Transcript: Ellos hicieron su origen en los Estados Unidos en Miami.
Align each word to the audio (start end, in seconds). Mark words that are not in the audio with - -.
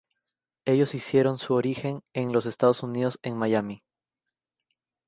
Ellos 0.65 0.95
hicieron 0.95 1.37
su 1.37 1.53
origen 1.53 2.01
en 2.13 2.33
los 2.33 2.47
Estados 2.47 2.81
Unidos 2.81 3.19
en 3.21 3.37
Miami. 3.37 3.83